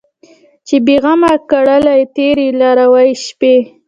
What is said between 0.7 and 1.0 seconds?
بې